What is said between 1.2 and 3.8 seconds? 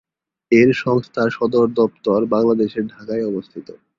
সদরদপ্তর বাংলাদেশের ঢাকায় অবস্থিত।